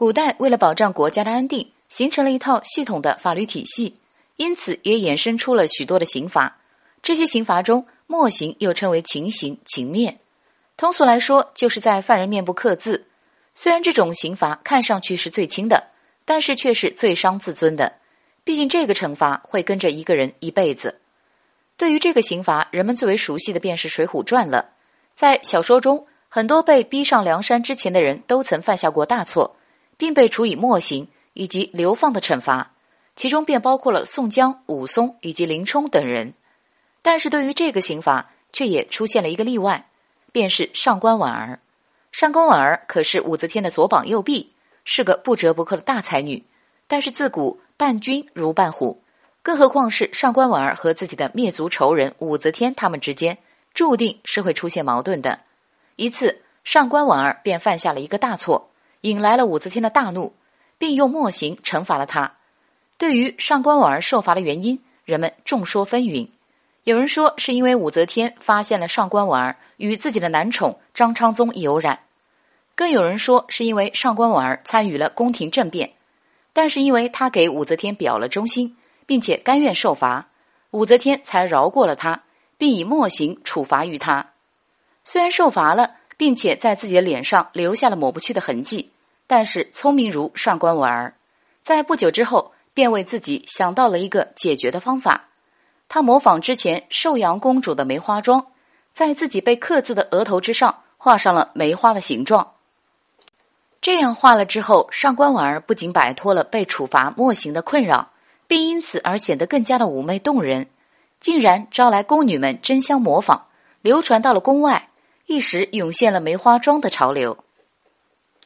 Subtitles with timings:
[0.00, 3.96] 古代为了保障国家的安定，形成了一套系统的法律体系，
[4.36, 6.56] 因此也衍生出了许多的刑罚。
[7.02, 10.18] 这些刑罚中，墨刑又称为情刑、情面。
[10.78, 13.08] 通俗来说，就是在犯人面部刻字。
[13.54, 15.88] 虽然这种刑罚看上去是最轻的，
[16.24, 17.92] 但是却是最伤自尊的。
[18.42, 20.98] 毕竟这个惩罚会跟着一个人一辈子。
[21.76, 24.70] 对于这个刑罚，人们最为熟悉的便是《水浒传》了。
[25.14, 29.56] 在小说中，很多被逼上梁山之前的人都曾犯下过大错，
[30.00, 32.72] 并被处以墨刑以及流放的惩罚，
[33.16, 36.32] 其中便包括了宋江、武松以及林冲等人。
[37.02, 39.90] 但是对于这个刑罚，却也出现了一个例外，
[40.32, 41.60] 便是上官婉儿。
[42.12, 44.54] 上官婉儿可是武则天的左膀右臂，
[44.86, 46.46] 是个不折不扣的大才女。
[46.86, 49.02] 但是自古伴君如伴虎，
[49.42, 53.36] 更何况是上官婉儿和自己的灭族仇人武则天，他们之间
[53.74, 55.40] 注定是会出现矛盾的。
[55.96, 58.69] 一次，上官婉儿便犯下了一个大错，
[59.02, 60.34] 引来了武则天的大怒，
[60.78, 62.34] 并用墨刑惩罚了她。
[62.98, 66.28] 对于上官婉儿受罚的原因，人们众说纷纭。
[66.84, 72.00] 有人说是因为武则天发现了上官婉儿与自己的男宠张昌宗有染，
[72.74, 75.92] 更有人说是因为上官婉儿参与了宫廷政变。
[76.52, 80.28] 但是因为他给武则天表了忠心，并且甘愿受罚，
[80.72, 82.22] 武则天才饶过了他，
[82.58, 84.30] 并以墨刑处罚于他。
[85.04, 88.90] 虽然受罚了，并且在自己的脸上留下了抹不去的痕迹，
[89.26, 91.14] 但是聪明如上官婉儿，
[91.62, 95.28] 在不久之后便为自己想到了一个解决的方法。
[95.88, 98.48] 他模仿之前寿阳公主的梅花妆，
[98.92, 102.52] 在自己被刻字的额头之上画上了梅花的形状。
[103.80, 108.10] 这样画了之后，上官婉儿不仅摆脱了被处罚墨刑的困扰，
[108.46, 110.66] 并因此而显得更加的妩媚动人，
[111.18, 113.46] 竟然招来宫女们争相模仿，
[113.80, 114.89] 流传到了宫外，
[115.30, 117.38] 一时涌现了梅花桩的潮流。